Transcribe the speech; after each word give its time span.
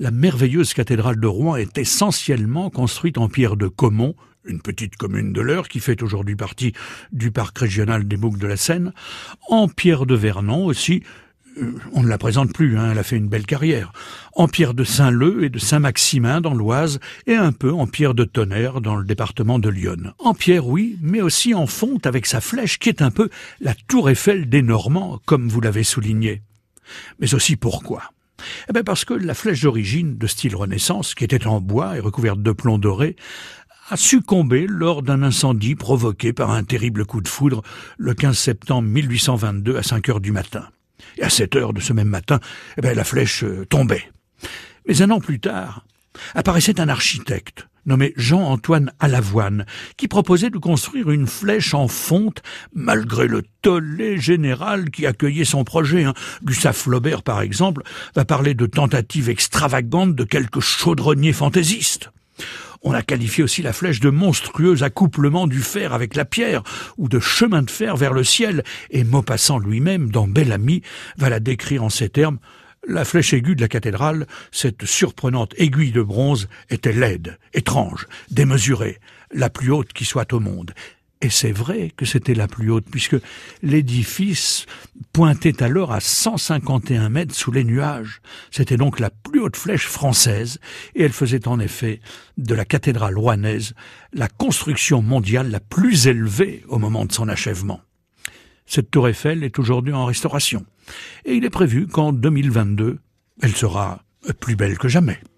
La 0.00 0.12
merveilleuse 0.12 0.74
cathédrale 0.74 1.18
de 1.18 1.26
Rouen 1.26 1.56
est 1.56 1.76
essentiellement 1.76 2.70
construite 2.70 3.18
en 3.18 3.28
pierre 3.28 3.56
de 3.56 3.66
Caumont, 3.66 4.14
une 4.44 4.60
petite 4.60 4.94
commune 4.94 5.32
de 5.32 5.40
l'Eure 5.40 5.68
qui 5.68 5.80
fait 5.80 6.04
aujourd'hui 6.04 6.36
partie 6.36 6.72
du 7.10 7.32
parc 7.32 7.58
régional 7.58 8.06
des 8.06 8.16
Boucles 8.16 8.38
de 8.38 8.46
la 8.46 8.56
Seine, 8.56 8.92
en 9.48 9.66
pierre 9.66 10.06
de 10.06 10.14
Vernon 10.14 10.66
aussi, 10.66 11.02
euh, 11.60 11.72
on 11.92 12.04
ne 12.04 12.08
la 12.08 12.16
présente 12.16 12.52
plus, 12.52 12.78
hein, 12.78 12.92
elle 12.92 12.98
a 12.98 13.02
fait 13.02 13.16
une 13.16 13.26
belle 13.26 13.44
carrière, 13.44 13.92
en 14.34 14.46
pierre 14.46 14.72
de 14.72 14.84
Saint-Leu 14.84 15.42
et 15.42 15.48
de 15.48 15.58
Saint-Maximin 15.58 16.40
dans 16.40 16.54
l'Oise, 16.54 17.00
et 17.26 17.34
un 17.34 17.50
peu 17.50 17.72
en 17.72 17.88
pierre 17.88 18.14
de 18.14 18.22
Tonnerre 18.22 18.80
dans 18.80 18.94
le 18.94 19.04
département 19.04 19.58
de 19.58 19.68
Lyon. 19.68 20.12
En 20.20 20.32
pierre, 20.32 20.68
oui, 20.68 20.96
mais 21.02 21.22
aussi 21.22 21.54
en 21.54 21.66
fonte 21.66 22.06
avec 22.06 22.26
sa 22.26 22.40
flèche 22.40 22.78
qui 22.78 22.88
est 22.88 23.02
un 23.02 23.10
peu 23.10 23.30
la 23.60 23.74
tour 23.74 24.08
Eiffel 24.08 24.48
des 24.48 24.62
Normands, 24.62 25.20
comme 25.24 25.48
vous 25.48 25.60
l'avez 25.60 25.82
souligné. 25.82 26.42
Mais 27.18 27.34
aussi 27.34 27.56
pourquoi? 27.56 28.12
Eh 28.68 28.72
bien 28.72 28.82
parce 28.84 29.04
que 29.04 29.14
la 29.14 29.34
flèche 29.34 29.62
d'origine, 29.62 30.16
de 30.16 30.26
style 30.26 30.56
Renaissance, 30.56 31.14
qui 31.14 31.24
était 31.24 31.46
en 31.46 31.60
bois 31.60 31.96
et 31.96 32.00
recouverte 32.00 32.42
de 32.42 32.52
plomb 32.52 32.78
doré, 32.78 33.16
a 33.90 33.96
succombé 33.96 34.66
lors 34.68 35.02
d'un 35.02 35.22
incendie 35.22 35.74
provoqué 35.74 36.32
par 36.32 36.50
un 36.50 36.64
terrible 36.64 37.06
coup 37.06 37.20
de 37.20 37.28
foudre 37.28 37.62
le 37.96 38.14
15 38.14 38.36
septembre 38.36 38.88
1822 38.88 39.76
à 39.76 39.82
5 39.82 40.08
heures 40.08 40.20
du 40.20 40.32
matin. 40.32 40.68
Et 41.16 41.22
à 41.22 41.30
7 41.30 41.56
heures 41.56 41.72
de 41.72 41.80
ce 41.80 41.92
même 41.92 42.08
matin, 42.08 42.40
eh 42.76 42.82
bien, 42.82 42.94
la 42.94 43.04
flèche 43.04 43.44
euh, 43.44 43.64
tombait. 43.66 44.10
Mais 44.86 45.02
un 45.02 45.10
an 45.10 45.20
plus 45.20 45.40
tard, 45.40 45.84
apparaissait 46.34 46.80
un 46.80 46.88
architecte, 46.88 47.67
nommé 47.88 48.12
Jean-Antoine 48.16 48.92
Alavoine, 49.00 49.66
qui 49.96 50.06
proposait 50.06 50.50
de 50.50 50.58
construire 50.58 51.10
une 51.10 51.26
flèche 51.26 51.74
en 51.74 51.88
fonte, 51.88 52.42
malgré 52.72 53.26
le 53.26 53.42
tollé 53.62 54.18
général 54.18 54.90
qui 54.90 55.06
accueillait 55.06 55.44
son 55.44 55.64
projet. 55.64 56.04
Hein. 56.04 56.14
Gustave 56.44 56.76
Flaubert, 56.76 57.22
par 57.22 57.40
exemple, 57.40 57.82
va 58.14 58.24
parler 58.24 58.54
de 58.54 58.66
tentatives 58.66 59.28
extravagantes 59.28 60.14
de 60.14 60.24
quelques 60.24 60.60
chaudronniers 60.60 61.32
fantaisistes. 61.32 62.10
On 62.82 62.92
a 62.92 63.02
qualifié 63.02 63.42
aussi 63.42 63.62
la 63.62 63.72
flèche 63.72 63.98
de 63.98 64.10
monstrueux 64.10 64.84
accouplement 64.84 65.48
du 65.48 65.60
fer 65.60 65.92
avec 65.92 66.14
la 66.14 66.24
pierre, 66.24 66.62
ou 66.96 67.08
de 67.08 67.18
chemin 67.18 67.62
de 67.62 67.70
fer 67.70 67.96
vers 67.96 68.12
le 68.12 68.22
ciel, 68.22 68.62
et 68.90 69.02
Maupassant 69.02 69.58
lui-même, 69.58 70.10
dans 70.10 70.28
Bel 70.28 70.52
Ami, 70.52 70.82
va 71.16 71.28
la 71.28 71.40
décrire 71.40 71.82
en 71.82 71.88
ces 71.88 72.08
termes 72.08 72.38
la 72.88 73.04
flèche 73.04 73.34
aiguë 73.34 73.54
de 73.54 73.60
la 73.60 73.68
cathédrale, 73.68 74.26
cette 74.50 74.84
surprenante 74.86 75.54
aiguille 75.58 75.92
de 75.92 76.02
bronze, 76.02 76.48
était 76.70 76.92
laide, 76.92 77.38
étrange, 77.54 78.08
démesurée, 78.30 78.98
la 79.32 79.50
plus 79.50 79.70
haute 79.70 79.92
qui 79.92 80.04
soit 80.04 80.32
au 80.32 80.40
monde. 80.40 80.72
Et 81.20 81.30
c'est 81.30 81.52
vrai 81.52 81.92
que 81.96 82.06
c'était 82.06 82.34
la 82.34 82.46
plus 82.46 82.70
haute, 82.70 82.86
puisque 82.90 83.16
l'édifice 83.62 84.66
pointait 85.12 85.62
alors 85.62 85.92
à 85.92 86.00
151 86.00 87.08
mètres 87.08 87.34
sous 87.34 87.50
les 87.50 87.64
nuages. 87.64 88.20
C'était 88.52 88.76
donc 88.76 89.00
la 89.00 89.10
plus 89.10 89.40
haute 89.40 89.56
flèche 89.56 89.86
française, 89.86 90.60
et 90.94 91.02
elle 91.02 91.12
faisait 91.12 91.48
en 91.48 91.58
effet 91.58 92.00
de 92.36 92.54
la 92.54 92.64
cathédrale 92.64 93.18
rouennaise 93.18 93.74
la 94.12 94.28
construction 94.28 95.02
mondiale 95.02 95.50
la 95.50 95.60
plus 95.60 96.06
élevée 96.06 96.64
au 96.68 96.78
moment 96.78 97.04
de 97.04 97.12
son 97.12 97.28
achèvement. 97.28 97.80
Cette 98.70 98.90
tour 98.90 99.08
Eiffel 99.08 99.44
est 99.44 99.58
aujourd'hui 99.58 99.94
en 99.94 100.04
restauration 100.04 100.66
et 101.24 101.34
il 101.34 101.44
est 101.46 101.50
prévu 101.50 101.86
qu'en 101.86 102.12
2022, 102.12 102.98
elle 103.40 103.56
sera 103.56 104.02
plus 104.40 104.56
belle 104.56 104.76
que 104.76 104.88
jamais. 104.88 105.18